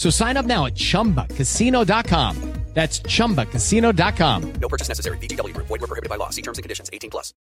So 0.00 0.08
sign 0.08 0.38
up 0.38 0.46
now 0.46 0.64
at 0.64 0.76
chumbacasino.com. 0.76 2.36
That's 2.72 3.00
chumbacasino.com. 3.00 4.52
No 4.54 4.68
purchase 4.68 4.88
necessary. 4.88 5.18
VGW 5.18 5.52
Group. 5.52 5.66
Void 5.66 5.80
were 5.82 5.88
prohibited 5.88 6.08
by 6.08 6.16
law. 6.16 6.30
See 6.30 6.40
terms 6.40 6.56
and 6.56 6.62
conditions. 6.62 6.88
18 6.90 7.10
plus. 7.10 7.34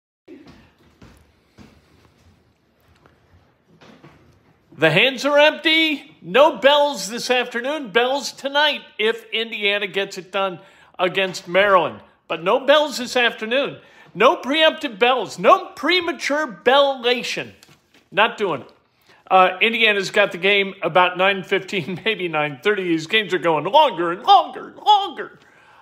The 4.76 4.90
hands 4.90 5.24
are 5.24 5.38
empty. 5.38 6.18
No 6.22 6.58
bells 6.58 7.08
this 7.08 7.30
afternoon. 7.30 7.92
Bells 7.92 8.34
tonight 8.34 8.82
if 8.98 9.24
Indiana 9.32 9.88
gets 9.88 10.18
it 10.18 10.32
done 10.32 10.60
against 10.98 11.48
Maryland. 11.48 12.02
But 12.28 12.44
no 12.44 12.66
bells 12.66 12.98
this 12.98 13.16
afternoon. 13.16 13.78
No 14.14 14.36
preemptive 14.36 15.00
bells. 15.00 15.40
No 15.40 15.68
premature 15.76 16.48
bellation. 16.66 17.52
Not 18.12 18.38
doing 18.38 18.62
it. 18.62 18.72
Uh, 19.30 19.58
Indiana's 19.62 20.10
got 20.10 20.32
the 20.32 20.38
game 20.38 20.74
about 20.82 21.18
9.15, 21.18 22.04
maybe 22.06 22.28
9.30. 22.28 22.76
These 22.78 23.08
games 23.08 23.34
are 23.34 23.40
going 23.40 23.66
longer 23.66 24.12
and 24.12 24.24
longer 24.24 24.70
and 24.70 24.78
longer. 24.78 25.40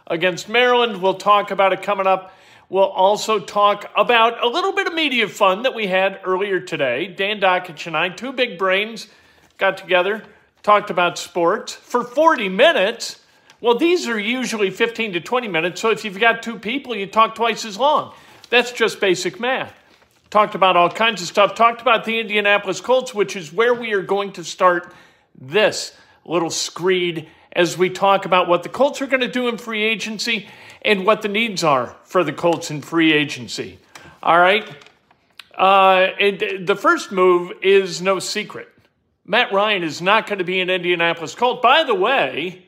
Against 0.07 0.49
Maryland, 0.49 1.01
we'll 1.01 1.15
talk 1.15 1.51
about 1.51 1.73
it 1.73 1.81
coming 1.81 2.07
up. 2.07 2.33
We'll 2.69 2.83
also 2.83 3.39
talk 3.39 3.89
about 3.95 4.43
a 4.43 4.47
little 4.47 4.73
bit 4.73 4.87
of 4.87 4.93
media 4.93 5.29
fun 5.29 5.63
that 5.63 5.73
we 5.73 5.87
had 5.87 6.19
earlier 6.25 6.59
today. 6.59 7.07
Dan 7.07 7.39
Dakich 7.39 7.87
and 7.87 7.95
I, 7.95 8.09
two 8.09 8.33
big 8.33 8.57
brains, 8.57 9.07
got 9.57 9.77
together, 9.77 10.23
talked 10.63 10.89
about 10.89 11.17
sports 11.17 11.73
for 11.73 12.03
40 12.03 12.49
minutes. 12.49 13.21
Well, 13.61 13.77
these 13.77 14.07
are 14.09 14.19
usually 14.19 14.69
15 14.69 15.13
to 15.13 15.21
20 15.21 15.47
minutes, 15.47 15.79
so 15.79 15.89
if 15.89 16.03
you've 16.03 16.19
got 16.19 16.43
two 16.43 16.59
people, 16.59 16.93
you 16.93 17.07
talk 17.07 17.35
twice 17.35 17.63
as 17.63 17.77
long. 17.77 18.13
That's 18.49 18.73
just 18.73 18.99
basic 18.99 19.39
math 19.39 19.73
talked 20.29 20.55
about 20.55 20.75
all 20.75 20.89
kinds 20.89 21.21
of 21.21 21.27
stuff, 21.27 21.55
talked 21.55 21.81
about 21.81 22.05
the 22.05 22.19
Indianapolis 22.19 22.81
Colts, 22.81 23.13
which 23.13 23.35
is 23.35 23.53
where 23.53 23.73
we 23.73 23.93
are 23.93 24.01
going 24.01 24.33
to 24.33 24.43
start 24.43 24.93
this 25.39 25.95
little 26.25 26.49
screed 26.49 27.27
as 27.53 27.77
we 27.77 27.89
talk 27.89 28.25
about 28.25 28.47
what 28.47 28.63
the 28.63 28.69
Colts 28.69 29.01
are 29.01 29.07
going 29.07 29.21
to 29.21 29.27
do 29.27 29.47
in 29.47 29.57
free 29.57 29.83
agency 29.83 30.47
and 30.81 31.05
what 31.05 31.21
the 31.21 31.27
needs 31.27 31.63
are 31.63 31.95
for 32.03 32.23
the 32.23 32.33
Colts 32.33 32.69
in 32.69 32.81
free 32.81 33.13
agency. 33.13 33.79
All 34.21 34.37
right. 34.37 34.67
Uh, 35.55 36.07
and 36.19 36.67
the 36.67 36.75
first 36.75 37.11
move 37.11 37.51
is 37.63 38.01
no 38.01 38.19
secret. 38.19 38.69
Matt 39.25 39.51
Ryan 39.51 39.83
is 39.83 40.01
not 40.01 40.27
going 40.27 40.37
to 40.37 40.45
be 40.45 40.59
an 40.59 40.69
Indianapolis 40.69 41.35
Colt. 41.35 41.61
By 41.61 41.83
the 41.83 41.95
way, 41.95 42.63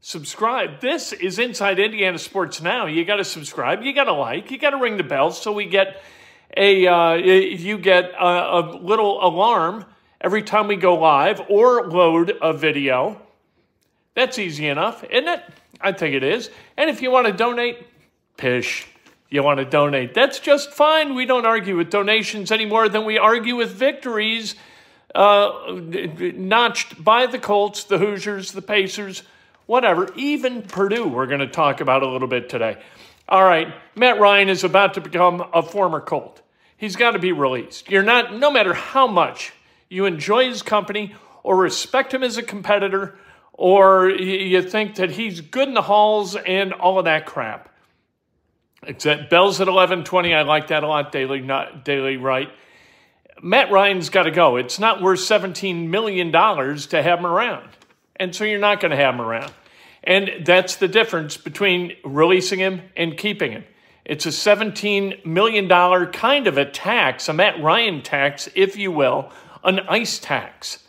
subscribe. 0.00 0.80
This 0.80 1.12
is 1.12 1.38
Inside 1.38 1.78
Indiana 1.78 2.18
Sports 2.18 2.62
Now. 2.62 2.86
You 2.86 3.04
got 3.04 3.16
to 3.16 3.24
subscribe. 3.24 3.82
You 3.82 3.92
got 3.92 4.04
to 4.04 4.12
like. 4.12 4.50
You 4.50 4.58
got 4.58 4.70
to 4.70 4.78
ring 4.78 4.96
the 4.96 5.02
bell 5.02 5.32
so 5.32 5.52
we 5.52 5.66
get 5.66 6.00
a 6.56 6.86
uh, 6.86 7.14
you 7.14 7.78
get 7.78 8.12
a, 8.12 8.24
a 8.24 8.60
little 8.80 9.24
alarm 9.24 9.84
every 10.20 10.42
time 10.42 10.68
we 10.68 10.76
go 10.76 10.94
live 10.94 11.40
or 11.48 11.86
load 11.86 12.36
a 12.40 12.52
video. 12.52 13.20
That's 14.14 14.38
easy 14.38 14.66
enough, 14.68 15.04
isn't 15.04 15.28
it? 15.28 15.42
I 15.80 15.92
think 15.92 16.14
it 16.14 16.24
is. 16.24 16.50
And 16.76 16.88
if 16.88 17.02
you 17.02 17.10
want 17.10 17.26
to 17.26 17.32
donate, 17.32 17.86
pish. 18.36 18.86
You 19.28 19.42
want 19.42 19.58
to 19.58 19.64
donate. 19.64 20.14
That's 20.14 20.38
just 20.38 20.72
fine. 20.72 21.14
We 21.14 21.26
don't 21.26 21.46
argue 21.46 21.76
with 21.76 21.90
donations 21.90 22.50
any 22.50 22.64
more 22.64 22.88
than 22.88 23.04
we 23.04 23.18
argue 23.18 23.56
with 23.56 23.72
victories 23.72 24.54
uh, 25.14 25.80
notched 26.34 27.02
by 27.02 27.26
the 27.26 27.38
Colts, 27.38 27.84
the 27.84 27.98
Hoosiers, 27.98 28.52
the 28.52 28.62
Pacers, 28.62 29.22
whatever. 29.66 30.12
Even 30.14 30.62
Purdue, 30.62 31.08
we're 31.08 31.26
going 31.26 31.40
to 31.40 31.46
talk 31.46 31.80
about 31.80 32.02
a 32.02 32.08
little 32.08 32.28
bit 32.28 32.48
today. 32.48 32.80
All 33.28 33.42
right, 33.42 33.74
Matt 33.94 34.20
Ryan 34.20 34.48
is 34.48 34.62
about 34.62 34.94
to 34.94 35.00
become 35.00 35.44
a 35.52 35.62
former 35.62 36.00
Colt. 36.00 36.42
He's 36.76 36.96
got 36.96 37.12
to 37.12 37.18
be 37.18 37.32
released. 37.32 37.90
You're 37.90 38.02
not, 38.02 38.34
no 38.34 38.50
matter 38.50 38.74
how 38.74 39.06
much 39.06 39.52
you 39.88 40.04
enjoy 40.04 40.48
his 40.48 40.62
company 40.62 41.14
or 41.42 41.56
respect 41.56 42.12
him 42.12 42.22
as 42.22 42.36
a 42.36 42.42
competitor, 42.42 43.18
or 43.52 44.10
you 44.10 44.60
think 44.62 44.96
that 44.96 45.12
he's 45.12 45.40
good 45.40 45.68
in 45.68 45.74
the 45.74 45.82
halls 45.82 46.36
and 46.36 46.72
all 46.72 46.98
of 46.98 47.06
that 47.06 47.24
crap. 47.24 47.70
At 48.82 49.30
Bells 49.30 49.60
at 49.60 49.68
1120. 49.68 50.34
I 50.34 50.42
like 50.42 50.68
that 50.68 50.82
a 50.82 50.86
lot, 50.86 51.10
Daily, 51.10 51.40
not 51.40 51.84
Daily 51.84 52.16
Right. 52.16 52.50
Matt 53.42 53.70
Ryan's 53.70 54.08
got 54.08 54.24
to 54.24 54.30
go. 54.30 54.56
It's 54.56 54.78
not 54.78 55.02
worth 55.02 55.20
$17 55.20 55.88
million 55.88 56.32
to 56.32 57.02
have 57.02 57.18
him 57.18 57.26
around. 57.26 57.68
And 58.16 58.34
so 58.34 58.44
you're 58.44 58.58
not 58.58 58.80
going 58.80 58.90
to 58.90 58.96
have 58.96 59.14
him 59.14 59.20
around. 59.20 59.52
And 60.02 60.46
that's 60.46 60.76
the 60.76 60.88
difference 60.88 61.36
between 61.36 61.96
releasing 62.04 62.58
him 62.58 62.82
and 62.96 63.16
keeping 63.16 63.52
him. 63.52 63.64
It's 64.06 64.24
a 64.24 64.28
$17 64.28 65.26
million 65.26 65.68
kind 66.12 66.46
of 66.46 66.56
a 66.56 66.64
tax, 66.64 67.28
a 67.28 67.32
Matt 67.32 67.60
Ryan 67.60 68.02
tax, 68.02 68.48
if 68.54 68.76
you 68.76 68.92
will, 68.92 69.32
an 69.64 69.80
ICE 69.80 70.20
tax 70.20 70.84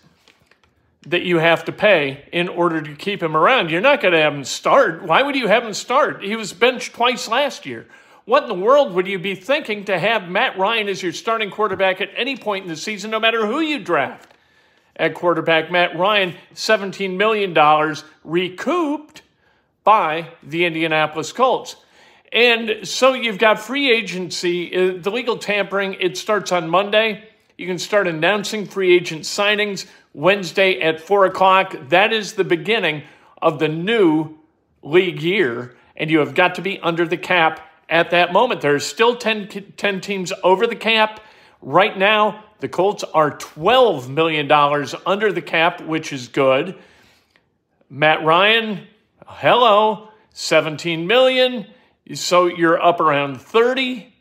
that 1.08 1.24
you 1.24 1.40
have 1.40 1.66
to 1.66 1.72
pay 1.72 2.26
in 2.32 2.48
order 2.48 2.80
to 2.80 2.94
keep 2.94 3.24
him 3.24 3.36
around. 3.36 3.72
You're 3.72 3.82
not 3.82 4.02
going 4.02 4.14
to 4.14 4.20
have 4.20 4.36
him 4.36 4.44
start. 4.44 5.02
Why 5.02 5.24
would 5.24 5.36
you 5.36 5.48
have 5.48 5.66
him 5.66 5.74
start? 5.74 6.24
He 6.24 6.36
was 6.36 6.54
benched 6.54 6.94
twice 6.94 7.28
last 7.28 7.66
year. 7.66 7.88
What 8.26 8.44
in 8.44 8.50
the 8.50 8.56
world 8.56 8.94
would 8.94 9.08
you 9.08 9.18
be 9.18 9.34
thinking 9.34 9.86
to 9.86 9.98
have 9.98 10.30
Matt 10.30 10.56
Ryan 10.56 10.88
as 10.88 11.02
your 11.02 11.14
starting 11.14 11.50
quarterback 11.50 12.02
at 12.02 12.10
any 12.16 12.38
point 12.38 12.66
in 12.66 12.70
the 12.70 12.76
season, 12.76 13.10
no 13.10 13.20
matter 13.20 13.48
who 13.48 13.62
you 13.62 13.80
draft? 13.80 14.32
At 14.96 15.16
quarterback, 15.16 15.72
Matt 15.72 15.98
Ryan, 15.98 16.36
$17 16.54 17.18
million 17.18 17.96
recouped 18.24 19.24
by 19.84 20.28
the 20.44 20.66
Indianapolis 20.66 21.32
Colts. 21.32 21.78
And 22.32 22.88
so 22.88 23.14
you've 23.14 23.38
got 23.38 23.60
free 23.60 23.92
agency, 23.92 24.76
uh, 24.76 25.02
the 25.02 25.12
legal 25.12 25.38
tampering, 25.38 25.96
it 26.00 26.18
starts 26.18 26.52
on 26.52 26.70
Monday. 26.70 27.24
You 27.58 27.66
can 27.68 27.80
start 27.80 28.08
announcing 28.08 28.66
free 28.66 28.96
agent 28.96 29.24
signings 29.24 29.88
Wednesday 30.14 30.80
at 30.82 31.02
4 31.02 31.26
o'clock. 31.26 31.76
That 31.90 32.12
is 32.12 32.34
the 32.34 32.44
beginning 32.44 33.04
of 33.42 33.60
the 33.60 33.68
new 33.68 34.38
league 34.84 35.22
year, 35.22 35.76
and 35.96 36.12
you 36.12 36.20
have 36.20 36.36
got 36.36 36.56
to 36.56 36.62
be 36.62 36.80
under 36.80 37.08
the 37.08 37.18
cap 37.18 37.62
at 37.90 38.12
that 38.12 38.34
moment. 38.34 38.62
There's 38.62 38.86
still 38.86 39.16
10, 39.16 39.74
10 39.78 40.02
teams 40.02 40.34
over 40.44 40.68
the 40.68 40.76
cap. 40.76 41.22
Right 41.62 41.98
now, 41.98 42.44
the 42.60 42.68
Colts 42.68 43.04
are 43.04 43.38
$12 43.38 44.10
million 44.10 44.52
under 45.06 45.32
the 45.32 45.42
cap, 45.42 45.82
which 45.82 46.12
is 46.12 46.28
good. 46.28 46.76
Matt 47.90 48.24
Ryan, 48.26 48.88
hello, 49.26 50.10
17 50.34 51.08
million. 51.08 51.68
So 52.14 52.46
you're 52.46 52.82
up 52.82 53.00
around 53.00 53.42
30 53.42 54.14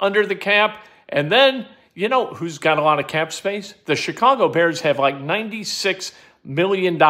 under 0.00 0.26
the 0.26 0.34
cap. 0.34 0.84
And 1.08 1.30
then, 1.30 1.66
you 1.94 2.08
know 2.08 2.28
who's 2.28 2.58
got 2.58 2.78
a 2.78 2.82
lot 2.82 2.98
of 2.98 3.06
cap 3.06 3.32
space? 3.32 3.74
The 3.84 3.96
Chicago 3.96 4.48
Bears 4.48 4.80
have 4.80 4.98
like 4.98 5.16
$96 5.16 6.12
million 6.44 7.00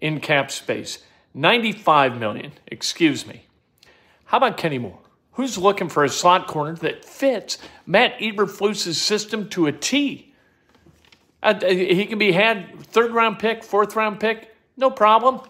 in 0.00 0.20
cap 0.20 0.50
space. 0.50 0.98
95 1.34 2.18
million, 2.18 2.52
excuse 2.66 3.26
me. 3.26 3.46
How 4.24 4.38
about 4.38 4.56
Kenny 4.56 4.78
Moore? 4.78 4.98
Who's 5.32 5.56
looking 5.56 5.88
for 5.88 6.04
a 6.04 6.08
slot 6.08 6.46
corner 6.46 6.74
that 6.76 7.04
fits 7.04 7.58
Matt 7.86 8.18
Eberflus's 8.18 9.00
system 9.00 9.48
to 9.50 9.66
a 9.66 9.72
T? 9.72 10.34
Uh, 11.42 11.58
he 11.64 12.04
can 12.04 12.18
be 12.18 12.32
had 12.32 12.78
third 12.86 13.12
round 13.12 13.38
pick, 13.38 13.64
fourth 13.64 13.96
round 13.96 14.20
pick, 14.20 14.54
no 14.76 14.90
problem 14.90 15.40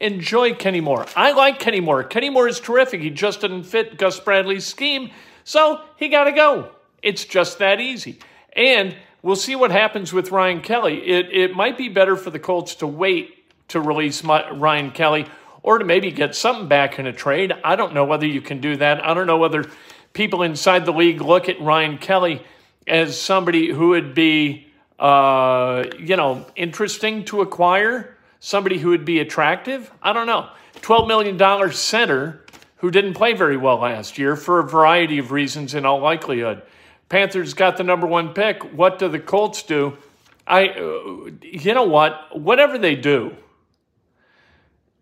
enjoy 0.00 0.54
Kenny 0.54 0.80
Moore. 0.80 1.06
I 1.14 1.32
like 1.32 1.58
Kenny 1.58 1.80
Moore. 1.80 2.02
Kenny 2.02 2.30
Moore 2.30 2.48
is 2.48 2.58
terrific. 2.58 3.00
He 3.00 3.10
just 3.10 3.42
didn't 3.42 3.64
fit 3.64 3.98
Gus 3.98 4.18
Bradley's 4.18 4.66
scheme, 4.66 5.10
so 5.44 5.80
he 5.96 6.08
got 6.08 6.24
to 6.24 6.32
go. 6.32 6.70
It's 7.02 7.24
just 7.24 7.58
that 7.58 7.80
easy. 7.80 8.18
And 8.54 8.96
we'll 9.22 9.36
see 9.36 9.54
what 9.54 9.70
happens 9.70 10.12
with 10.12 10.30
Ryan 10.30 10.60
Kelly. 10.60 11.06
It, 11.06 11.32
it 11.32 11.54
might 11.54 11.78
be 11.78 11.88
better 11.88 12.16
for 12.16 12.30
the 12.30 12.38
Colts 12.38 12.74
to 12.76 12.86
wait 12.86 13.36
to 13.68 13.80
release 13.80 14.24
my, 14.24 14.50
Ryan 14.50 14.90
Kelly 14.90 15.26
or 15.62 15.78
to 15.78 15.84
maybe 15.84 16.10
get 16.10 16.34
something 16.34 16.68
back 16.68 16.98
in 16.98 17.06
a 17.06 17.12
trade. 17.12 17.52
I 17.64 17.76
don't 17.76 17.94
know 17.94 18.04
whether 18.04 18.26
you 18.26 18.40
can 18.40 18.60
do 18.60 18.76
that. 18.76 19.04
I 19.04 19.14
don't 19.14 19.26
know 19.26 19.38
whether 19.38 19.64
people 20.12 20.42
inside 20.42 20.86
the 20.86 20.92
league 20.92 21.20
look 21.20 21.48
at 21.48 21.60
Ryan 21.60 21.98
Kelly 21.98 22.42
as 22.86 23.20
somebody 23.20 23.70
who 23.70 23.90
would 23.90 24.14
be, 24.14 24.66
uh, 24.98 25.84
you 25.98 26.16
know, 26.16 26.46
interesting 26.56 27.24
to 27.26 27.42
acquire, 27.42 28.16
somebody 28.40 28.78
who 28.78 28.88
would 28.88 29.04
be 29.04 29.20
attractive. 29.20 29.90
I 30.02 30.12
don't 30.12 30.26
know. 30.26 30.50
$12 30.80 31.06
million 31.06 31.72
center 31.72 32.44
who 32.76 32.90
didn't 32.90 33.14
play 33.14 33.34
very 33.34 33.56
well 33.56 33.76
last 33.76 34.18
year 34.18 34.34
for 34.34 34.58
a 34.58 34.66
variety 34.66 35.18
of 35.18 35.30
reasons 35.30 35.74
in 35.74 35.84
all 35.84 36.00
likelihood. 36.00 36.62
Panthers 37.10 37.54
got 37.54 37.76
the 37.76 37.84
number 37.84 38.06
one 38.06 38.32
pick. 38.32 38.62
What 38.74 38.98
do 38.98 39.08
the 39.08 39.18
Colts 39.18 39.62
do? 39.62 39.98
I, 40.46 40.68
uh, 40.68 41.30
you 41.42 41.74
know 41.74 41.84
what? 41.84 42.38
Whatever 42.38 42.78
they 42.78 42.94
do, 42.94 43.36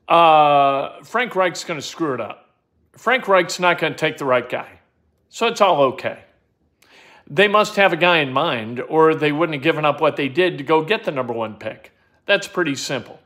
uh, 0.09 1.03
Frank 1.05 1.37
Reich's 1.37 1.65
going 1.65 1.79
to 1.79 1.87
screw 1.87 2.15
it 2.15 2.21
up. 2.21 2.51
Frank 2.97 3.29
Reich's 3.29 3.61
not 3.61 3.79
going 3.79 3.93
to 3.93 3.99
take 3.99 4.19
the 4.19 4.25
right 4.25 4.49
guy. 4.49 4.81
So 5.29 5.47
it's 5.47 5.61
all 5.61 5.83
okay. 5.93 6.25
They 7.31 7.47
must 7.47 7.77
have 7.77 7.93
a 7.93 7.97
guy 7.97 8.19
in 8.19 8.33
mind, 8.33 8.81
or 8.81 9.15
they 9.15 9.31
wouldn't 9.31 9.55
have 9.55 9.63
given 9.63 9.85
up 9.85 10.01
what 10.01 10.17
they 10.17 10.29
did 10.29 10.59
to 10.59 10.65
go 10.65 10.83
get 10.83 11.05
the 11.05 11.13
number 11.13 11.35
one 11.35 11.57
pick. 11.57 11.93
That's 12.27 12.49
pretty 12.49 12.75
simple. 12.75 13.21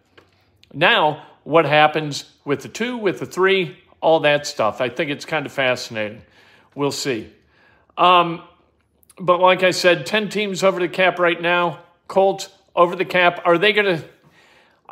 Now, 0.72 1.26
what 1.44 1.64
happens 1.64 2.30
with 2.44 2.62
the 2.62 2.68
two, 2.68 2.96
with 2.96 3.20
the 3.20 3.26
three, 3.26 3.78
all 4.00 4.20
that 4.20 4.46
stuff? 4.46 4.80
I 4.80 4.88
think 4.88 5.10
it's 5.10 5.24
kind 5.24 5.46
of 5.46 5.52
fascinating. 5.52 6.22
We'll 6.74 6.92
see. 6.92 7.30
Um, 7.96 8.42
but 9.18 9.40
like 9.40 9.62
I 9.62 9.70
said, 9.70 10.06
10 10.06 10.28
teams 10.28 10.62
over 10.62 10.80
the 10.80 10.88
cap 10.88 11.18
right 11.18 11.40
now. 11.40 11.80
Colts 12.08 12.48
over 12.74 12.96
the 12.96 13.04
cap. 13.04 13.42
Are 13.44 13.58
they 13.58 13.72
going 13.72 13.98
to 13.98 14.04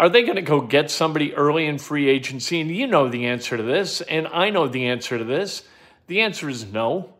are 0.01 0.09
they 0.09 0.23
going 0.23 0.37
to 0.37 0.43
go 0.43 0.63
get 0.63 0.91
somebody 0.91 1.35
early 1.35 1.67
in 1.67 1.77
free 1.77 2.09
agency? 2.09 2.59
And 2.59 2.75
you 2.75 2.87
know 2.87 3.11
the 3.11 3.27
answer 3.27 3.59
to 3.59 3.63
this, 3.63 4.01
and 4.01 4.27
I 4.29 4.49
know 4.49 4.67
the 4.67 4.87
answer 4.87 5.19
to 5.19 5.25
this. 5.25 5.63
The 6.07 6.23
answer 6.23 6.49
is 6.49 6.65
no. 6.65 7.13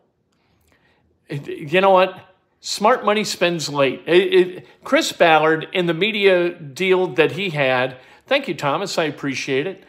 You 1.29 1.79
know 1.79 1.91
what? 1.91 2.19
Smart 2.59 3.05
money 3.05 3.23
spends 3.23 3.69
late. 3.69 4.01
It, 4.07 4.33
it, 4.33 4.67
Chris 4.83 5.11
Ballard, 5.11 5.67
in 5.73 5.85
the 5.85 5.93
media 5.93 6.49
deal 6.49 7.05
that 7.13 7.33
he 7.33 7.51
had, 7.51 7.97
thank 8.31 8.47
you, 8.47 8.53
Thomas, 8.53 8.97
I 8.97 9.03
appreciate 9.03 9.67
it. 9.67 9.83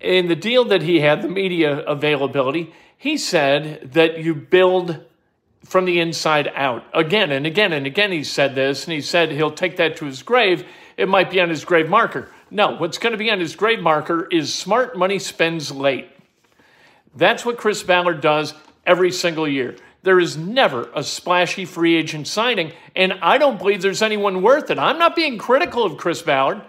In 0.00 0.28
the 0.28 0.34
deal 0.34 0.64
that 0.64 0.80
he 0.80 1.00
had, 1.00 1.20
the 1.20 1.28
media 1.28 1.80
availability, 1.80 2.72
he 2.96 3.18
said 3.18 3.92
that 3.92 4.18
you 4.18 4.34
build 4.34 5.04
from 5.62 5.84
the 5.84 6.00
inside 6.00 6.50
out. 6.54 6.84
Again 6.94 7.30
and 7.30 7.46
again 7.46 7.70
and 7.74 7.86
again, 7.86 8.10
he 8.10 8.24
said 8.24 8.54
this, 8.54 8.84
and 8.84 8.94
he 8.94 9.02
said 9.02 9.30
he'll 9.30 9.50
take 9.50 9.76
that 9.76 9.98
to 9.98 10.06
his 10.06 10.22
grave 10.22 10.64
it 10.96 11.06
might 11.06 11.30
be 11.30 11.38
on 11.38 11.50
his 11.50 11.66
grave 11.66 11.90
marker. 11.90 12.28
No, 12.50 12.76
what's 12.76 12.96
going 12.96 13.12
to 13.12 13.18
be 13.18 13.30
on 13.30 13.40
his 13.40 13.56
grave 13.56 13.80
marker 13.80 14.26
is 14.30 14.54
smart 14.54 14.96
money 14.96 15.18
spends 15.18 15.70
late. 15.70 16.08
That's 17.14 17.44
what 17.44 17.58
Chris 17.58 17.82
Ballard 17.82 18.22
does 18.22 18.54
every 18.86 19.12
single 19.12 19.46
year. 19.46 19.76
There 20.02 20.18
is 20.18 20.38
never 20.38 20.90
a 20.94 21.02
splashy 21.02 21.66
free 21.66 21.96
agent 21.96 22.26
signing, 22.26 22.72
and 22.96 23.12
I 23.20 23.36
don't 23.36 23.58
believe 23.58 23.82
there's 23.82 24.00
anyone 24.00 24.40
worth 24.40 24.70
it. 24.70 24.78
I'm 24.78 24.98
not 24.98 25.14
being 25.14 25.36
critical 25.36 25.84
of 25.84 25.98
Chris 25.98 26.22
Ballard. 26.22 26.62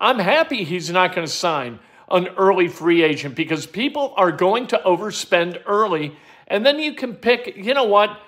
I'm 0.00 0.18
happy 0.18 0.64
he's 0.64 0.90
not 0.90 1.14
going 1.14 1.26
to 1.26 1.32
sign 1.32 1.78
an 2.10 2.28
early 2.36 2.68
free 2.68 3.02
agent 3.02 3.34
because 3.34 3.66
people 3.66 4.14
are 4.16 4.32
going 4.32 4.66
to 4.68 4.80
overspend 4.84 5.62
early, 5.66 6.16
and 6.48 6.66
then 6.66 6.78
you 6.78 6.94
can 6.94 7.14
pick, 7.14 7.56
you 7.56 7.74
know 7.74 7.84
what? 7.84 8.18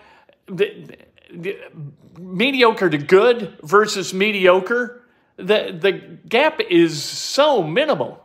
The, 0.46 0.96
the, 1.32 1.58
mediocre 2.19 2.90
to 2.90 2.98
good 2.98 3.58
versus 3.62 4.12
mediocre 4.12 5.02
the 5.36 5.76
the 5.80 5.92
gap 6.28 6.60
is 6.70 7.02
so 7.02 7.62
minimal. 7.62 8.24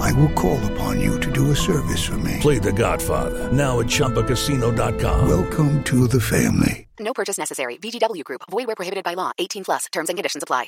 I 0.00 0.12
will 0.12 0.32
call 0.32 0.58
upon 0.72 1.00
you 1.00 1.20
to 1.20 1.30
do 1.30 1.50
a 1.50 1.56
service 1.56 2.04
for 2.04 2.18
me. 2.18 2.38
Play 2.40 2.58
The 2.58 2.72
Godfather 2.72 3.52
now 3.52 3.80
at 3.80 3.86
ChumbaCasino.com. 3.86 5.28
Welcome 5.28 5.84
to 5.84 6.08
the 6.08 6.20
family. 6.20 6.88
No 6.98 7.12
purchase 7.12 7.38
necessary. 7.38 7.76
VGW 7.76 8.24
Group. 8.24 8.42
Void 8.50 8.66
where 8.66 8.76
prohibited 8.76 9.04
by 9.04 9.14
law. 9.14 9.32
18 9.38 9.64
plus. 9.64 9.86
Terms 9.92 10.08
and 10.08 10.16
conditions 10.16 10.42
apply. 10.42 10.66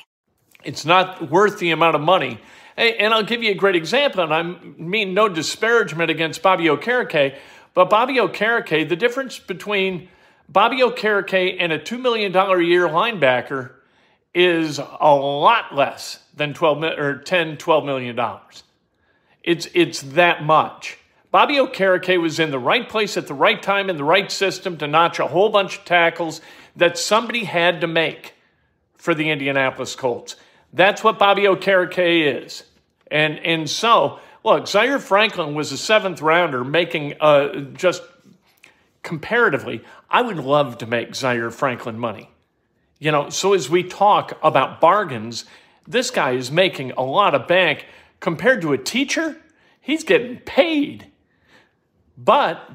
It's 0.63 0.85
not 0.85 1.31
worth 1.31 1.59
the 1.59 1.71
amount 1.71 1.95
of 1.95 2.01
money. 2.01 2.39
And 2.77 3.13
I'll 3.13 3.23
give 3.23 3.43
you 3.43 3.51
a 3.51 3.55
great 3.55 3.75
example, 3.75 4.23
and 4.23 4.33
I 4.33 4.43
mean 4.81 5.13
no 5.13 5.27
disparagement 5.27 6.09
against 6.09 6.41
Bobby 6.41 6.65
Okereke, 6.65 7.35
but 7.73 7.89
Bobby 7.89 8.15
Okereke, 8.15 8.87
the 8.87 8.95
difference 8.95 9.39
between 9.39 10.07
Bobby 10.47 10.77
Okereke 10.77 11.57
and 11.59 11.71
a 11.71 11.79
$2 11.79 11.99
million 11.99 12.35
a 12.35 12.59
year 12.61 12.87
linebacker 12.87 13.71
is 14.33 14.79
a 14.79 15.15
lot 15.15 15.75
less 15.75 16.19
than 16.35 16.53
12 16.53 16.83
or 16.83 17.17
10, 17.17 17.57
12 17.57 17.85
million 17.85 18.15
dollars. 18.15 18.63
It's 19.43 19.67
it's 19.73 20.01
that 20.01 20.43
much. 20.43 20.97
Bobby 21.31 21.55
Okereke 21.55 22.21
was 22.21 22.39
in 22.39 22.51
the 22.51 22.59
right 22.59 22.87
place 22.87 23.15
at 23.15 23.27
the 23.27 23.33
right 23.33 23.61
time 23.61 23.89
in 23.89 23.97
the 23.97 24.03
right 24.03 24.31
system 24.31 24.77
to 24.77 24.87
notch 24.87 25.19
a 25.19 25.27
whole 25.27 25.49
bunch 25.49 25.79
of 25.79 25.85
tackles 25.85 26.41
that 26.75 26.97
somebody 26.97 27.45
had 27.45 27.81
to 27.81 27.87
make 27.87 28.33
for 28.97 29.15
the 29.15 29.29
Indianapolis 29.29 29.95
Colts. 29.95 30.35
That's 30.73 31.03
what 31.03 31.17
Bobby 31.17 31.43
Okereke 31.43 32.43
is. 32.43 32.63
And 33.09 33.39
and 33.39 33.69
so, 33.69 34.19
look, 34.43 34.67
Zaire 34.67 34.99
Franklin 34.99 35.55
was 35.55 35.71
a 35.71 35.77
seventh 35.77 36.21
rounder 36.21 36.63
making 36.63 37.15
uh, 37.19 37.61
just 37.73 38.03
comparatively, 39.03 39.81
I 40.09 40.21
would 40.21 40.37
love 40.37 40.77
to 40.79 40.85
make 40.85 41.15
Zaire 41.15 41.51
Franklin 41.51 41.97
money. 41.97 42.29
You 42.99 43.11
know, 43.11 43.29
so 43.29 43.53
as 43.53 43.69
we 43.69 43.83
talk 43.83 44.37
about 44.43 44.79
bargains, 44.79 45.45
this 45.87 46.11
guy 46.11 46.31
is 46.31 46.51
making 46.51 46.91
a 46.91 47.01
lot 47.01 47.33
of 47.33 47.47
bank 47.47 47.85
compared 48.21 48.61
to 48.61 48.71
a 48.71 48.77
teacher. 48.77 49.35
He's 49.81 50.05
getting 50.05 50.37
paid. 50.37 51.11
But 52.17 52.69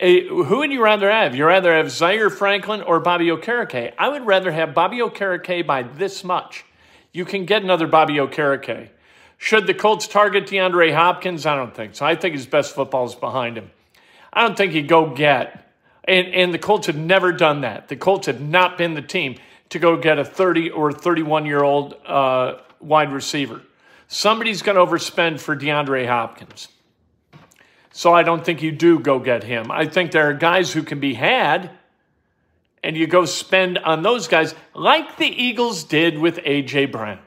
eh, 0.00 0.22
who 0.28 0.58
would 0.58 0.72
you 0.72 0.82
rather 0.82 1.10
have? 1.10 1.34
You'd 1.34 1.44
rather 1.44 1.74
have 1.74 1.90
Zaire 1.90 2.30
Franklin 2.30 2.80
or 2.80 3.00
Bobby 3.00 3.26
Okereke? 3.26 3.92
I 3.98 4.08
would 4.08 4.24
rather 4.24 4.50
have 4.50 4.72
Bobby 4.72 4.98
Okereke 4.98 5.66
by 5.66 5.82
this 5.82 6.24
much. 6.24 6.64
You 7.12 7.26
can 7.26 7.44
get 7.44 7.62
another 7.62 7.86
Bobby 7.86 8.14
Okereke. 8.14 8.88
Should 9.38 9.66
the 9.66 9.74
Colts 9.74 10.08
target 10.08 10.46
DeAndre 10.46 10.94
Hopkins? 10.94 11.44
I 11.44 11.56
don't 11.56 11.74
think 11.74 11.94
so. 11.94 12.06
I 12.06 12.14
think 12.14 12.34
his 12.34 12.46
best 12.46 12.74
football 12.74 13.04
is 13.04 13.14
behind 13.14 13.58
him. 13.58 13.70
I 14.32 14.46
don't 14.46 14.56
think 14.56 14.72
he'd 14.72 14.88
go 14.88 15.10
get. 15.10 15.62
And, 16.04 16.28
and 16.28 16.54
the 16.54 16.58
Colts 16.58 16.86
have 16.86 16.96
never 16.96 17.32
done 17.32 17.62
that. 17.62 17.88
The 17.88 17.96
Colts 17.96 18.28
have 18.28 18.40
not 18.40 18.78
been 18.78 18.94
the 18.94 19.02
team 19.02 19.36
to 19.70 19.78
go 19.78 19.96
get 19.96 20.18
a 20.18 20.24
30 20.24 20.70
or 20.70 20.92
31 20.92 21.44
year 21.44 21.62
old 21.62 21.94
uh, 22.06 22.54
wide 22.80 23.12
receiver. 23.12 23.62
Somebody's 24.08 24.62
going 24.62 24.76
to 24.76 24.84
overspend 24.84 25.40
for 25.40 25.56
DeAndre 25.56 26.06
Hopkins. 26.06 26.68
So 27.92 28.12
I 28.12 28.22
don't 28.22 28.44
think 28.44 28.62
you 28.62 28.72
do 28.72 28.98
go 28.98 29.18
get 29.18 29.42
him. 29.42 29.70
I 29.70 29.86
think 29.86 30.12
there 30.12 30.28
are 30.28 30.34
guys 30.34 30.72
who 30.72 30.82
can 30.82 31.00
be 31.00 31.14
had, 31.14 31.70
and 32.82 32.96
you 32.96 33.06
go 33.06 33.24
spend 33.24 33.78
on 33.78 34.02
those 34.02 34.28
guys 34.28 34.54
like 34.74 35.16
the 35.16 35.26
Eagles 35.26 35.82
did 35.82 36.18
with 36.18 36.38
A.J. 36.44 36.86
Brown. 36.86 37.18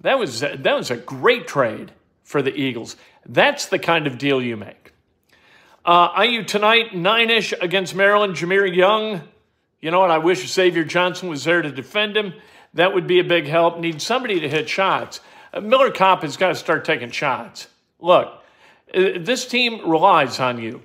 That 0.00 0.18
was, 0.18 0.40
that 0.40 0.64
was 0.64 0.90
a 0.90 0.96
great 0.96 1.46
trade 1.46 1.92
for 2.24 2.42
the 2.42 2.54
Eagles. 2.54 2.96
That's 3.26 3.66
the 3.66 3.78
kind 3.78 4.06
of 4.06 4.18
deal 4.18 4.42
you 4.42 4.56
make. 4.56 4.92
Uh, 5.84 6.22
IU 6.22 6.44
tonight, 6.44 6.94
nine 6.94 7.30
ish 7.30 7.54
against 7.60 7.94
Maryland. 7.94 8.34
Jahmir 8.34 8.74
Young. 8.74 9.22
You 9.80 9.90
know 9.90 10.00
what? 10.00 10.10
I 10.10 10.18
wish 10.18 10.46
Xavier 10.46 10.84
Johnson 10.84 11.28
was 11.28 11.44
there 11.44 11.62
to 11.62 11.70
defend 11.70 12.16
him. 12.16 12.34
That 12.78 12.94
would 12.94 13.08
be 13.08 13.18
a 13.18 13.24
big 13.24 13.48
help. 13.48 13.80
Need 13.80 14.00
somebody 14.00 14.38
to 14.38 14.48
hit 14.48 14.68
shots. 14.68 15.18
Uh, 15.52 15.60
Miller 15.60 15.90
Kopp 15.90 16.22
has 16.22 16.36
got 16.36 16.50
to 16.50 16.54
start 16.54 16.84
taking 16.84 17.10
shots. 17.10 17.66
Look, 17.98 18.28
uh, 18.94 19.18
this 19.18 19.48
team 19.48 19.90
relies 19.90 20.38
on 20.38 20.60
you 20.60 20.82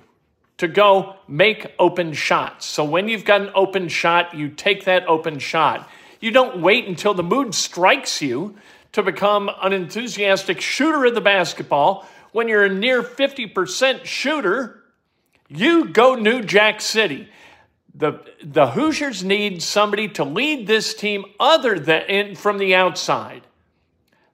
to 0.56 0.66
go 0.66 1.14
make 1.28 1.72
open 1.78 2.12
shots. 2.12 2.66
So 2.66 2.82
when 2.84 3.06
you've 3.06 3.24
got 3.24 3.42
an 3.42 3.50
open 3.54 3.86
shot, 3.86 4.34
you 4.34 4.48
take 4.48 4.86
that 4.86 5.06
open 5.06 5.38
shot. 5.38 5.88
You 6.18 6.32
don't 6.32 6.60
wait 6.60 6.88
until 6.88 7.14
the 7.14 7.22
mood 7.22 7.54
strikes 7.54 8.20
you 8.20 8.56
to 8.90 9.04
become 9.04 9.48
an 9.62 9.72
enthusiastic 9.72 10.60
shooter 10.60 11.04
of 11.04 11.14
the 11.14 11.20
basketball. 11.20 12.08
When 12.32 12.48
you're 12.48 12.64
a 12.64 12.68
near 12.68 13.04
50% 13.04 14.04
shooter, 14.04 14.82
you 15.48 15.84
go 15.90 16.16
New 16.16 16.42
Jack 16.42 16.80
City. 16.80 17.28
The, 17.94 18.20
the 18.42 18.68
Hoosiers 18.68 19.22
need 19.22 19.62
somebody 19.62 20.08
to 20.08 20.24
lead 20.24 20.66
this 20.66 20.94
team 20.94 21.24
other 21.38 21.78
than 21.78 22.02
in, 22.02 22.34
from 22.34 22.58
the 22.58 22.74
outside. 22.74 23.42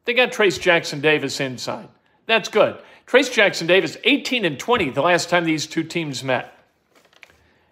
They 0.06 0.14
got 0.14 0.32
Trayce 0.32 0.58
Jackson-Davis 0.58 1.40
inside. 1.40 1.88
That's 2.26 2.48
good. 2.48 2.80
Trayce 3.06 3.30
Jackson-Davis, 3.30 3.98
18 4.04 4.44
and 4.44 4.58
20 4.58 4.90
the 4.90 5.02
last 5.02 5.28
time 5.28 5.44
these 5.44 5.66
two 5.66 5.82
teams 5.82 6.24
met. 6.24 6.56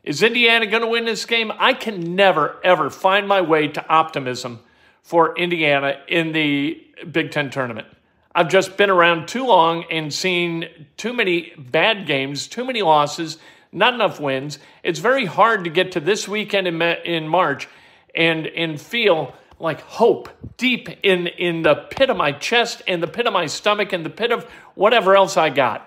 Is 0.04 0.22
Indiana 0.22 0.66
going 0.66 0.82
to 0.82 0.88
win 0.88 1.04
this 1.04 1.24
game? 1.24 1.52
I 1.58 1.72
can 1.72 2.14
never, 2.14 2.58
ever 2.64 2.90
find 2.90 3.26
my 3.26 3.40
way 3.40 3.68
to 3.68 3.88
optimism 3.88 4.60
for 5.02 5.36
Indiana 5.38 6.00
in 6.08 6.32
the 6.32 6.82
Big 7.10 7.30
Ten 7.30 7.50
tournament. 7.50 7.86
I've 8.34 8.48
just 8.48 8.76
been 8.76 8.90
around 8.90 9.26
too 9.26 9.46
long 9.46 9.84
and 9.90 10.12
seen 10.12 10.68
too 10.96 11.12
many 11.12 11.52
bad 11.58 12.06
games, 12.06 12.46
too 12.46 12.64
many 12.64 12.82
losses, 12.82 13.38
not 13.72 13.94
enough 13.94 14.20
wins. 14.20 14.58
It's 14.82 14.98
very 14.98 15.26
hard 15.26 15.64
to 15.64 15.70
get 15.70 15.92
to 15.92 16.00
this 16.00 16.26
weekend 16.26 16.66
in, 16.66 16.80
in 16.82 17.28
March 17.28 17.68
and, 18.14 18.46
and 18.46 18.80
feel 18.80 19.34
like 19.60 19.80
hope 19.80 20.28
deep 20.56 20.88
in, 21.02 21.26
in 21.26 21.62
the 21.62 21.74
pit 21.74 22.10
of 22.10 22.16
my 22.16 22.32
chest 22.32 22.82
and 22.86 23.02
the 23.02 23.06
pit 23.08 23.26
of 23.26 23.32
my 23.32 23.46
stomach 23.46 23.92
and 23.92 24.04
the 24.04 24.10
pit 24.10 24.32
of 24.32 24.44
whatever 24.74 25.16
else 25.16 25.36
I 25.36 25.50
got. 25.50 25.84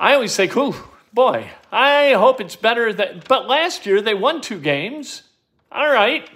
I 0.00 0.14
always 0.14 0.32
say, 0.32 0.48
"Ooh, 0.56 0.74
boy, 1.12 1.50
I 1.72 2.12
hope 2.12 2.40
it's 2.40 2.56
better 2.56 2.92
that." 2.92 3.26
But 3.26 3.48
last 3.48 3.84
year 3.84 4.00
they 4.00 4.14
won 4.14 4.40
two 4.40 4.60
games. 4.60 5.24
All 5.72 5.90
right, 5.90 6.28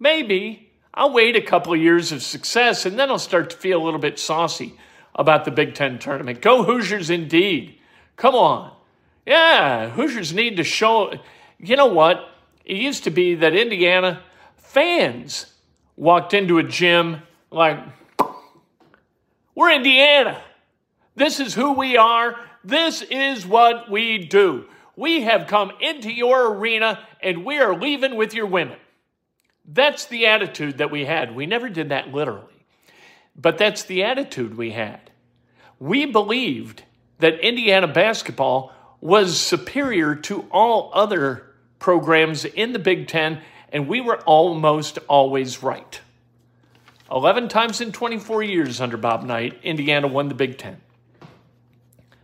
maybe 0.00 0.70
I'll 0.92 1.12
wait 1.12 1.36
a 1.36 1.42
couple 1.42 1.74
of 1.74 1.80
years 1.80 2.12
of 2.12 2.22
success 2.22 2.86
and 2.86 2.98
then 2.98 3.10
I'll 3.10 3.18
start 3.18 3.50
to 3.50 3.56
feel 3.56 3.80
a 3.80 3.84
little 3.84 4.00
bit 4.00 4.18
saucy 4.18 4.74
about 5.14 5.44
the 5.44 5.50
Big 5.50 5.74
Ten 5.74 5.98
tournament. 5.98 6.40
Go 6.40 6.64
Hoosiers, 6.64 7.10
indeed. 7.10 7.78
Come 8.16 8.34
on, 8.34 8.73
yeah, 9.26 9.90
Hoosiers 9.90 10.32
need 10.32 10.56
to 10.56 10.64
show. 10.64 11.14
You 11.58 11.76
know 11.76 11.86
what? 11.86 12.28
It 12.64 12.76
used 12.76 13.04
to 13.04 13.10
be 13.10 13.34
that 13.36 13.54
Indiana 13.54 14.22
fans 14.56 15.46
walked 15.96 16.34
into 16.34 16.58
a 16.58 16.62
gym 16.62 17.22
like, 17.50 17.78
we're 19.54 19.72
Indiana. 19.72 20.42
This 21.14 21.38
is 21.38 21.54
who 21.54 21.74
we 21.74 21.96
are. 21.96 22.36
This 22.64 23.02
is 23.02 23.46
what 23.46 23.90
we 23.90 24.18
do. 24.18 24.64
We 24.96 25.22
have 25.22 25.46
come 25.46 25.72
into 25.80 26.10
your 26.10 26.52
arena 26.54 27.06
and 27.22 27.44
we 27.44 27.58
are 27.58 27.78
leaving 27.78 28.16
with 28.16 28.34
your 28.34 28.46
women. 28.46 28.78
That's 29.64 30.06
the 30.06 30.26
attitude 30.26 30.78
that 30.78 30.90
we 30.90 31.04
had. 31.04 31.34
We 31.34 31.46
never 31.46 31.68
did 31.68 31.88
that 31.88 32.08
literally, 32.12 32.66
but 33.36 33.58
that's 33.58 33.84
the 33.84 34.02
attitude 34.04 34.56
we 34.56 34.72
had. 34.72 35.10
We 35.78 36.06
believed 36.06 36.82
that 37.18 37.40
Indiana 37.40 37.88
basketball 37.88 38.72
was 39.04 39.38
superior 39.38 40.14
to 40.14 40.46
all 40.50 40.90
other 40.94 41.44
programs 41.78 42.46
in 42.46 42.72
the 42.72 42.78
Big 42.78 43.06
Ten 43.06 43.42
and 43.70 43.86
we 43.86 44.00
were 44.00 44.22
almost 44.22 44.98
always 45.08 45.62
right. 45.62 46.00
11 47.10 47.48
times 47.48 47.82
in 47.82 47.92
24 47.92 48.42
years 48.42 48.80
under 48.80 48.96
Bob 48.96 49.22
Knight, 49.24 49.60
Indiana 49.62 50.06
won 50.06 50.28
the 50.28 50.34
Big 50.34 50.56
Ten. 50.56 50.80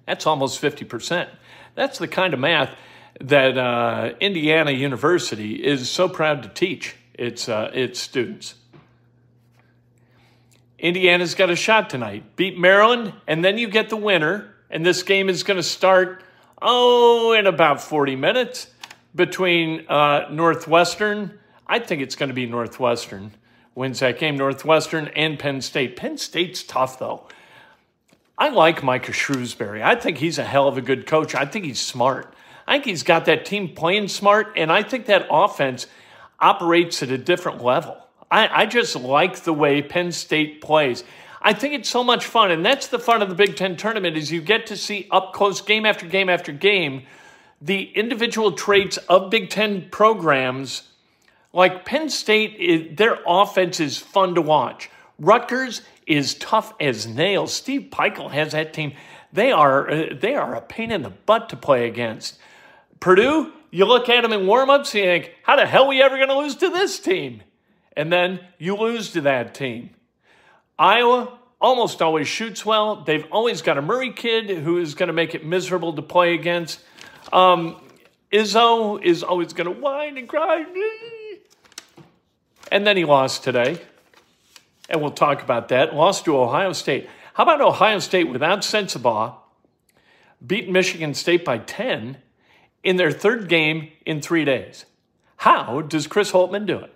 That's 0.07 0.27
almost 0.27 0.63
50%. 0.63 1.29
That's 1.75 1.99
the 1.99 2.09
kind 2.09 2.33
of 2.33 2.41
math 2.41 2.75
that 3.21 3.59
uh, 3.59 4.15
Indiana 4.19 4.71
University 4.71 5.63
is 5.63 5.91
so 5.91 6.09
proud 6.09 6.43
to 6.45 6.49
teach 6.49 6.97
its, 7.13 7.47
uh, 7.47 7.71
its 7.75 8.01
students. 8.01 8.55
Indiana's 10.79 11.35
got 11.35 11.51
a 11.51 11.57
shot 11.57 11.91
tonight. 11.91 12.37
Beat 12.37 12.59
Maryland, 12.59 13.13
and 13.27 13.45
then 13.45 13.59
you 13.59 13.69
get 13.69 13.91
the 13.91 13.99
winner. 13.99 14.55
And 14.71 14.87
this 14.87 15.03
game 15.03 15.29
is 15.29 15.43
going 15.43 15.59
to 15.59 15.63
start, 15.63 16.23
oh, 16.63 17.33
in 17.33 17.47
about 17.47 17.81
40 17.81 18.17
minutes 18.17 18.69
between 19.15 19.87
uh, 19.89 20.29
Northwestern 20.31 21.41
I 21.71 21.79
think 21.79 22.03
it's 22.03 22.17
going 22.17 22.31
to 22.31 22.35
be 22.35 22.47
Northwestern 22.47 23.31
wins 23.77 24.01
that 24.01 24.19
game. 24.19 24.37
Northwestern 24.37 25.07
and 25.15 25.39
Penn 25.39 25.61
State. 25.61 25.95
Penn 25.95 26.19
State's 26.19 26.65
tough, 26.65 26.99
though. 26.99 27.29
I 28.37 28.49
like 28.49 28.83
Micah 28.83 29.13
Shrewsberry. 29.13 29.81
I 29.81 29.95
think 29.95 30.19
he's 30.19 30.37
a 30.37 30.45
hell 30.45 30.67
of 30.67 30.77
a 30.77 30.83
good 30.83 31.07
coach. 31.07 31.37
I 31.37 31.45
think 31.45 31.65
he's 31.65 31.79
smart. 31.79 32.35
I 32.67 32.75
think 32.75 32.87
he's 32.87 33.05
got 33.05 33.27
that 33.27 33.45
team 33.45 33.69
playing 33.69 34.09
smart, 34.09 34.53
and 34.57 34.73
I 34.73 34.83
think 34.83 35.07
that 35.07 35.29
offense 35.31 35.87
operates 36.41 37.05
at 37.05 37.11
a 37.11 37.19
different 37.19 37.63
level. 37.63 37.97
I, 38.33 38.63
I 38.63 38.67
just 38.67 38.97
like 38.97 39.37
the 39.37 39.53
way 39.53 39.81
Penn 39.81 40.11
State 40.11 40.61
plays. 40.61 41.05
I 41.43 41.53
think 41.55 41.75
it's 41.75 41.89
so 41.89 42.05
much 42.05 42.27
fun, 42.27 42.51
and 42.51 42.65
that's 42.65 42.89
the 42.89 42.99
fun 42.99 43.23
of 43.23 43.29
the 43.29 43.35
Big 43.35 43.57
Ten 43.57 43.77
tournament 43.77 44.17
is 44.17 44.31
you 44.31 44.43
get 44.43 44.67
to 44.67 44.77
see 44.77 45.09
up 45.11 45.33
close, 45.33 45.61
game 45.61 45.87
after 45.87 46.07
game 46.07 46.29
after 46.29 46.53
game, 46.53 47.03
the 47.63 47.85
individual 47.93 48.53
traits 48.53 48.97
of 48.97 49.31
Big 49.31 49.51
Ten 49.51 49.89
programs 49.91 50.91
like 51.53 51.85
Penn 51.85 52.09
State, 52.09 52.97
their 52.97 53.19
offense 53.27 53.81
is 53.81 53.99
fun 53.99 54.35
to 54.37 54.43
watch. 54.43 54.91
Rutgers 55.19 55.83
is 56.07 56.35
tough 56.35 56.73
as 56.81 57.07
nails. 57.07 57.53
Steve 57.53 57.89
Pikiell 57.91 58.31
has 58.31 58.53
that 58.53 58.73
team. 58.73 58.93
They 59.33 59.53
are 59.53 59.91
uh, 59.91 60.07
they 60.19 60.35
are 60.35 60.55
a 60.55 60.61
pain 60.61 60.91
in 60.91 61.03
the 61.03 61.11
butt 61.11 61.49
to 61.51 61.57
play 61.57 61.87
against. 61.87 62.39
Purdue, 63.01 63.53
you 63.71 63.85
look 63.85 64.09
at 64.09 64.23
them 64.23 64.33
in 64.33 64.41
warmups, 64.41 64.95
you 64.95 65.05
think, 65.05 65.33
how 65.43 65.57
the 65.57 65.67
hell 65.67 65.85
are 65.85 65.89
we 65.89 66.03
ever 66.03 66.17
going 66.17 66.29
to 66.29 66.39
lose 66.39 66.57
to 66.57 66.69
this 66.69 66.99
team? 66.99 67.43
And 67.97 68.13
then 68.13 68.41
you 68.59 68.77
lose 68.77 69.13
to 69.13 69.21
that 69.23 69.55
team. 69.55 69.91
Iowa 70.81 71.39
almost 71.61 72.01
always 72.01 72.27
shoots 72.27 72.65
well. 72.65 73.05
They've 73.05 73.27
always 73.31 73.61
got 73.61 73.77
a 73.77 73.83
Murray 73.83 74.15
kid 74.15 74.49
who 74.49 74.79
is 74.79 74.95
going 74.95 75.09
to 75.09 75.13
make 75.13 75.35
it 75.35 75.45
miserable 75.45 75.93
to 75.93 76.01
play 76.01 76.33
against. 76.33 76.81
Um, 77.35 77.77
Izzo 78.33 79.03
is 79.03 79.23
always 79.23 79.53
going 79.53 79.67
to 79.67 79.79
whine 79.79 80.17
and 80.17 80.27
cry. 80.27 80.65
And 82.73 82.87
then 82.87 82.97
he 82.97 83.05
lost 83.05 83.45
today. 83.45 83.79
And 84.89 85.03
we'll 85.03 85.11
talk 85.11 85.43
about 85.43 85.69
that. 85.69 85.95
Lost 85.95 86.25
to 86.25 86.39
Ohio 86.39 86.73
State. 86.73 87.11
How 87.35 87.43
about 87.43 87.61
Ohio 87.61 87.99
State 87.99 88.31
without 88.31 88.61
Sensabaugh 88.61 89.35
beat 90.45 90.71
Michigan 90.71 91.13
State 91.13 91.45
by 91.45 91.59
10 91.59 92.17
in 92.83 92.97
their 92.97 93.11
third 93.11 93.51
game 93.51 93.91
in 94.07 94.23
three 94.23 94.47
days? 94.47 94.87
How 95.37 95.83
does 95.83 96.07
Chris 96.07 96.33
Holtmann 96.33 96.65
do 96.65 96.79
it? 96.79 96.95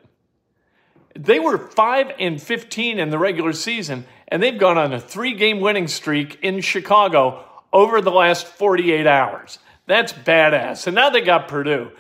They 1.15 1.39
were 1.39 1.59
5 1.59 2.13
and 2.19 2.43
15 2.43 2.99
in 2.99 3.11
the 3.11 3.19
regular 3.19 3.53
season, 3.53 4.05
and 4.29 4.43
they've 4.43 4.59
gone 4.59 4.79
on 4.79 4.93
a 4.93 5.01
three 5.01 5.35
game 5.35 5.61
winning 5.61 5.89
streak 5.89 6.39
in 6.43 6.61
Chicago 6.61 7.45
over 7.73 8.01
the 8.01 8.11
last 8.11 8.47
48 8.47 9.07
hours. 9.07 9.59
That's 9.87 10.13
badass. 10.13 10.87
And 10.87 10.95
now 10.95 11.11
they 11.11 11.21
got 11.21 11.49
Purdue. 11.49 11.91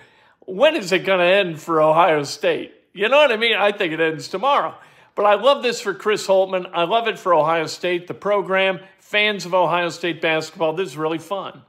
When 0.46 0.76
is 0.76 0.92
it 0.92 1.04
going 1.04 1.20
to 1.20 1.26
end 1.26 1.60
for 1.60 1.80
Ohio 1.80 2.22
State? 2.24 2.74
You 2.92 3.08
know 3.08 3.18
what 3.18 3.32
I 3.32 3.36
mean? 3.36 3.56
I 3.56 3.72
think 3.72 3.92
it 3.92 4.00
ends 4.00 4.28
tomorrow. 4.28 4.74
But 5.14 5.26
I 5.26 5.34
love 5.34 5.62
this 5.62 5.80
for 5.80 5.94
Chris 5.94 6.26
Holtmann. 6.26 6.70
I 6.72 6.84
love 6.84 7.06
it 7.06 7.18
for 7.18 7.34
Ohio 7.34 7.66
State, 7.66 8.08
the 8.08 8.14
program, 8.14 8.80
fans 8.98 9.46
of 9.46 9.54
Ohio 9.54 9.90
State 9.90 10.20
basketball. 10.20 10.72
This 10.72 10.88
is 10.88 10.96
really 10.96 11.18
fun. 11.18 11.62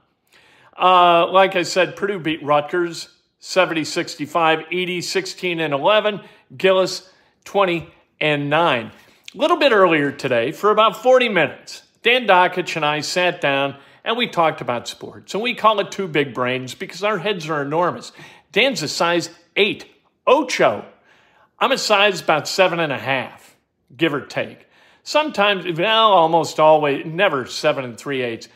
Uh, 0.76 1.30
like 1.30 1.56
I 1.56 1.62
said, 1.62 1.96
Purdue 1.96 2.18
beat 2.18 2.42
Rutgers 2.42 3.08
70 3.38 3.84
65, 3.84 4.64
80 4.70 5.00
16 5.00 5.60
and 5.60 5.72
11, 5.72 6.20
Gillis 6.56 7.08
20 7.46 7.88
and 8.20 8.50
9. 8.50 8.86
A 9.34 9.38
little 9.38 9.56
bit 9.56 9.72
earlier 9.72 10.12
today, 10.12 10.52
for 10.52 10.70
about 10.70 11.02
40 11.02 11.30
minutes, 11.30 11.82
Dan 12.02 12.26
Dakich 12.26 12.76
and 12.76 12.84
I 12.84 13.00
sat 13.00 13.40
down 13.40 13.76
and 14.04 14.16
we 14.16 14.28
talked 14.28 14.60
about 14.60 14.86
sports. 14.86 15.32
And 15.32 15.42
we 15.42 15.54
call 15.54 15.80
it 15.80 15.90
two 15.90 16.06
big 16.06 16.34
brains 16.34 16.74
because 16.74 17.02
our 17.02 17.18
heads 17.18 17.48
are 17.48 17.62
enormous. 17.62 18.12
Dan's 18.52 18.82
a 18.82 18.88
size 18.88 19.30
8, 19.56 19.86
Ocho 20.26 20.84
I'm 21.58 21.72
a 21.72 21.78
size 21.78 22.20
about 22.20 22.46
seven 22.46 22.80
and 22.80 22.92
a 22.92 22.98
half, 22.98 23.56
give 23.96 24.12
or 24.12 24.20
take. 24.20 24.68
Sometimes, 25.02 25.78
well, 25.78 26.12
almost 26.12 26.60
always, 26.60 27.06
never 27.06 27.46
seven 27.46 27.84
and 27.84 27.96
three 27.96 28.22
eighths. 28.22 28.48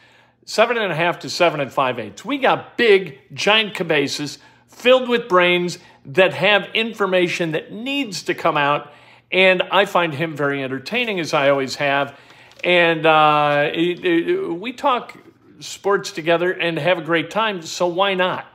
Seven 0.44 0.76
and 0.76 0.92
a 0.92 0.96
half 0.96 1.20
to 1.20 1.30
seven 1.30 1.60
and 1.60 1.72
five 1.72 1.98
eighths. 1.98 2.24
We 2.24 2.38
got 2.38 2.76
big, 2.76 3.20
giant 3.32 3.74
cabases 3.74 4.38
filled 4.80 5.08
with 5.08 5.28
brains 5.28 5.78
that 6.06 6.32
have 6.34 6.68
information 6.74 7.52
that 7.52 7.70
needs 7.70 8.22
to 8.24 8.34
come 8.34 8.56
out. 8.56 8.92
And 9.30 9.62
I 9.70 9.84
find 9.84 10.14
him 10.14 10.34
very 10.36 10.62
entertaining, 10.62 11.20
as 11.20 11.34
I 11.34 11.50
always 11.50 11.76
have. 11.76 12.18
And 12.64 13.06
uh, 13.06 13.70
it- 13.72 14.04
it- 14.04 14.52
we 14.52 14.72
talk 14.72 15.16
sports 15.60 16.10
together 16.10 16.50
and 16.50 16.78
have 16.78 16.98
a 16.98 17.02
great 17.02 17.30
time, 17.30 17.62
so 17.62 17.86
why 17.86 18.14
not? 18.14 18.46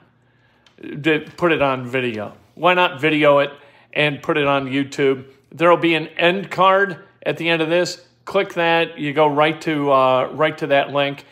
put 1.38 1.52
it 1.54 1.62
on 1.62 1.88
video. 1.88 2.34
Why 2.56 2.74
not 2.74 3.00
video 3.00 3.40
it 3.40 3.52
and 3.94 4.22
put 4.22 4.38
it 4.38 4.46
on 4.46 4.68
YouTube? 4.68 5.26
There 5.52 5.70
will 5.70 5.78
be 5.78 5.96
an 5.96 6.08
end 6.10 6.52
card 6.52 7.06
at 7.26 7.38
the 7.38 7.48
end 7.48 7.62
of 7.62 7.70
this. 7.70 8.06
Click 8.26 8.56
that. 8.56 9.00
You 9.00 9.14
go 9.14 9.28
right 9.28 9.60
to 9.62 9.92
uh, 9.92 10.30
right 10.34 10.58
to 10.58 10.68
that 10.68 10.92
link 10.92 11.24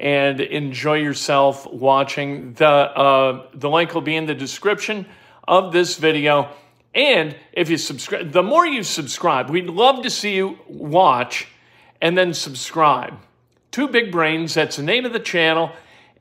and 0.00 0.40
enjoy 0.40 0.98
yourself 0.98 1.66
watching. 1.72 2.54
The 2.54 2.66
uh, 2.66 3.46
the 3.54 3.68
link 3.68 3.94
will 3.94 4.02
be 4.02 4.16
in 4.16 4.26
the 4.26 4.34
description 4.34 5.06
of 5.46 5.72
this 5.72 5.96
video. 5.96 6.50
And 6.94 7.36
if 7.52 7.70
you 7.70 7.76
subscribe, 7.76 8.32
the 8.32 8.42
more 8.42 8.66
you 8.66 8.82
subscribe, 8.82 9.50
we'd 9.50 9.70
love 9.70 10.02
to 10.02 10.10
see 10.10 10.34
you 10.34 10.58
watch 10.68 11.46
and 12.00 12.16
then 12.16 12.34
subscribe. 12.34 13.14
Two 13.70 13.88
Big 13.88 14.10
Brains, 14.10 14.54
that's 14.54 14.76
the 14.76 14.82
name 14.82 15.04
of 15.04 15.12
the 15.12 15.20
channel. 15.20 15.70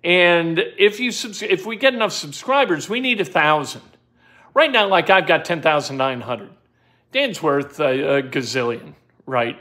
And 0.03 0.59
if 0.77 0.99
you 0.99 1.11
subs- 1.11 1.41
if 1.41 1.65
we 1.65 1.75
get 1.75 1.93
enough 1.93 2.13
subscribers, 2.13 2.89
we 2.89 2.99
need 2.99 3.21
a 3.21 3.25
thousand. 3.25 3.81
Right 4.53 4.71
now, 4.71 4.87
like 4.87 5.09
I've 5.09 5.27
got 5.27 5.45
ten 5.45 5.61
thousand 5.61 5.97
nine 5.97 6.21
hundred. 6.21 6.49
Dan's 7.11 7.41
worth 7.41 7.79
a, 7.79 8.17
a 8.17 8.23
gazillion, 8.23 8.93
right? 9.25 9.57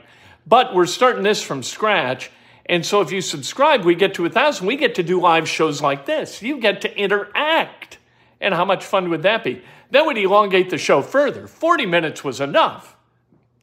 But 0.47 0.75
we're 0.75 0.87
starting 0.87 1.23
this 1.23 1.43
from 1.43 1.63
scratch. 1.63 2.31
And 2.69 2.85
so 2.85 3.01
if 3.01 3.13
you 3.13 3.21
subscribe, 3.21 3.85
we 3.85 3.95
get 3.95 4.15
to 4.15 4.27
a 4.27 4.31
thousand. 4.31 4.67
We 4.67 4.77
get 4.77 4.97
to 4.97 5.03
do 5.03 5.21
live 5.21 5.49
shows 5.49 5.81
like 5.81 6.07
this. 6.07 6.43
You 6.43 6.59
get 6.59 6.81
to 6.83 6.99
interact. 6.99 7.99
And 8.41 8.53
how 8.53 8.65
much 8.65 8.85
fun 8.85 9.09
would 9.11 9.23
that 9.23 9.45
be? 9.45 9.63
That 9.91 10.05
would 10.05 10.19
elongate 10.19 10.71
the 10.71 10.79
show 10.79 11.01
further. 11.01 11.47
40 11.47 11.87
minutes 11.87 12.25
was 12.25 12.41
enough. 12.41 12.97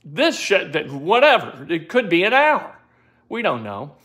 This 0.05 0.37
show, 0.37 0.67
whatever, 0.89 1.65
it 1.69 1.89
could 1.89 2.09
be 2.09 2.23
an 2.23 2.33
hour. 2.33 2.77
We 3.29 3.41
don't 3.41 3.63
know. 3.63 3.95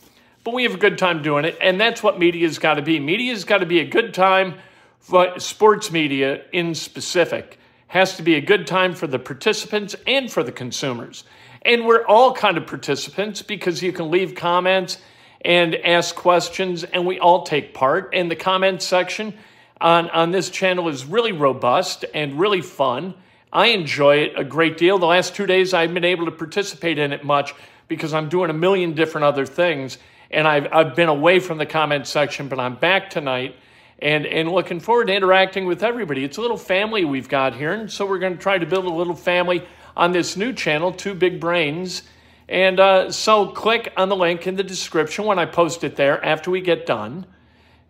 But 0.45 0.55
we 0.55 0.65
have 0.65 0.75
a 0.75 0.79
good 0.79 0.99
time 0.99 1.23
doing 1.23 1.45
it. 1.45 1.57
And 1.61 1.81
that's 1.81 2.03
what 2.03 2.19
media's 2.19 2.59
got 2.59 2.75
to 2.75 2.83
be. 2.83 2.99
Media's 2.99 3.45
got 3.45 3.59
to 3.59 3.67
be 3.67 3.81
a 3.81 3.85
good 3.85 4.15
time 4.15 4.55
for 4.99 5.39
sports 5.39 5.91
media 5.91 6.43
in 6.53 6.75
specific. 6.75 7.59
Has 7.89 8.17
to 8.17 8.23
be 8.23 8.35
a 8.35 8.41
good 8.41 8.67
time 8.67 8.95
for 8.95 9.07
the 9.07 9.19
participants 9.19 9.97
and 10.07 10.31
for 10.31 10.43
the 10.43 10.53
consumers. 10.53 11.25
And 11.69 11.85
we're 11.85 12.07
all 12.07 12.33
kind 12.33 12.57
of 12.57 12.67
participants 12.67 13.43
because 13.43 13.83
you 13.83 13.93
can 13.93 14.11
leave 14.11 14.35
comments 14.35 14.97
and 15.43 15.75
ask 15.77 16.15
questions, 16.15 16.83
and 16.83 17.07
we 17.07 17.21
all 17.21 17.43
take 17.43 17.75
part. 17.75 18.09
And 18.15 18.31
the 18.31 18.37
comment 18.37 18.81
section 18.81 19.35
on, 19.79 20.09
on 20.09 20.31
this 20.31 20.49
channel 20.49 20.89
is 20.89 21.05
really 21.05 21.33
robust 21.33 22.07
and 22.15 22.41
really 22.41 22.63
fun. 22.63 23.13
I 23.53 23.67
enjoy 23.67 24.17
it 24.21 24.33
a 24.39 24.45
great 24.45 24.79
deal. 24.79 24.99
The 24.99 25.05
last 25.05 25.35
two 25.35 25.45
days, 25.45 25.75
I 25.75 25.83
haven't 25.83 25.93
been 25.93 26.07
able 26.07 26.25
to 26.25 26.33
participate 26.33 26.99
in 26.99 27.13
it 27.13 27.23
much 27.23 27.55
because 27.87 28.15
I'm 28.15 28.31
doing 28.31 28.49
a 28.49 28.55
million 28.55 28.95
different 28.95 29.27
other 29.27 29.45
things. 29.45 29.99
And 30.31 30.49
I've, 30.49 30.73
I've 30.73 30.97
been 30.97 31.11
away 31.11 31.39
from 31.39 31.59
the 31.59 31.67
comment 31.67 32.07
section, 32.07 32.49
but 32.49 32.59
I'm 32.59 32.77
back 32.77 33.11
tonight 33.11 33.57
and, 33.99 34.25
and 34.25 34.51
looking 34.51 34.81
forward 34.81 35.09
to 35.09 35.15
interacting 35.15 35.67
with 35.67 35.83
everybody. 35.83 36.25
It's 36.25 36.39
a 36.39 36.41
little 36.41 36.57
family 36.57 37.05
we've 37.05 37.29
got 37.29 37.55
here. 37.55 37.73
And 37.75 37.93
so 37.93 38.07
we're 38.07 38.21
going 38.21 38.37
to 38.37 38.43
try 38.43 38.57
to 38.57 38.65
build 38.65 38.87
a 38.87 38.91
little 38.91 39.15
family 39.15 39.67
on 39.99 40.13
this 40.13 40.37
new 40.37 40.55
channel, 40.55 40.93
Two 40.93 41.15
Big 41.15 41.41
Brains. 41.41 42.05
And 42.49 42.81
uh, 42.81 43.13
so 43.13 43.49
click 43.49 43.93
on 43.99 44.09
the 44.09 44.17
link 44.17 44.47
in 44.47 44.57
the 44.57 44.63
description 44.63 45.27
when 45.27 45.39
I 45.39 45.45
post 45.45 45.85
it 45.85 45.97
there 45.97 46.25
after 46.25 46.51
we 46.51 46.63
get 46.63 46.87
done 46.87 47.27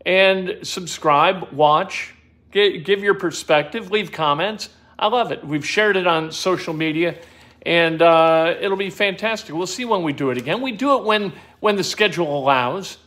and 0.05 0.59
subscribe, 0.63 1.53
watch, 1.53 2.15
gi- 2.51 2.79
give 2.79 3.03
your 3.03 3.15
perspective, 3.15 3.91
leave 3.91 4.11
comments. 4.11 4.71
I 4.99 5.09
love 5.09 5.33
it. 5.33 5.45
We've 5.45 5.67
shared 5.67 5.97
it 5.97 6.07
on 6.07 6.33
social 6.33 6.73
media, 6.73 7.17
and 7.63 8.01
uh, 8.01 8.55
it'll 8.59 8.79
be 8.79 8.91
fantastic. 8.91 9.55
We'll 9.55 9.67
see 9.67 9.85
when 9.85 10.03
we 10.03 10.15
do 10.15 10.31
it 10.31 10.39
again. 10.39 10.63
We 10.63 10.73
do 10.73 10.97
it 10.97 11.05
when 11.05 11.33
when 11.61 11.77
the 11.77 11.85
schedule 11.85 12.39
allows, 12.39 12.99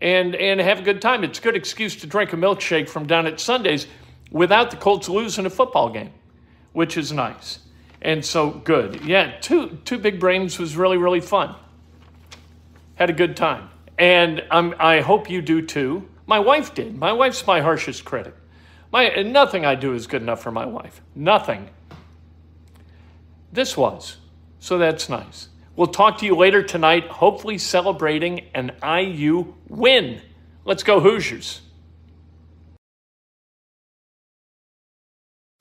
and 0.00 0.34
and 0.34 0.60
have 0.60 0.80
a 0.80 0.82
good 0.82 1.02
time. 1.02 1.24
It's 1.24 1.38
a 1.38 1.42
good 1.42 1.56
excuse 1.56 1.94
to 1.96 2.06
drink 2.06 2.32
a 2.32 2.36
milkshake 2.36 2.88
from 2.88 3.06
down 3.06 3.26
at 3.26 3.38
Sundays 3.38 3.86
without 4.30 4.70
the 4.70 4.76
Colts 4.76 5.08
losing 5.08 5.46
a 5.46 5.50
football 5.50 5.90
game, 5.90 6.12
which 6.72 6.96
is 6.96 7.12
nice. 7.12 7.60
And 8.02 8.24
so 8.24 8.50
good. 8.50 9.04
Yeah, 9.04 9.38
two 9.40 9.78
two 9.84 9.98
big 9.98 10.20
brains 10.20 10.58
was 10.58 10.76
really 10.76 10.96
really 10.98 11.20
fun 11.20 11.54
had 12.96 13.10
a 13.10 13.12
good 13.12 13.36
time. 13.36 13.70
And 13.98 14.42
um, 14.50 14.74
I 14.78 15.00
hope 15.00 15.30
you 15.30 15.40
do 15.40 15.62
too. 15.62 16.08
My 16.26 16.40
wife 16.40 16.74
did. 16.74 16.98
My 16.98 17.12
wife's 17.12 17.46
my 17.46 17.60
harshest 17.60 18.04
critic. 18.04 18.34
My, 18.92 19.08
nothing 19.22 19.64
I 19.64 19.74
do 19.74 19.94
is 19.94 20.06
good 20.06 20.22
enough 20.22 20.42
for 20.42 20.50
my 20.50 20.66
wife. 20.66 21.00
Nothing. 21.14 21.68
This 23.52 23.76
was. 23.76 24.16
So 24.58 24.78
that's 24.78 25.08
nice. 25.08 25.48
We'll 25.76 25.86
talk 25.88 26.18
to 26.18 26.26
you 26.26 26.34
later 26.34 26.62
tonight, 26.62 27.06
hopefully 27.06 27.58
celebrating 27.58 28.46
an 28.54 28.72
IU 28.82 29.54
win. 29.68 30.22
Let's 30.64 30.82
go, 30.82 31.00
Hoosiers. 31.00 31.60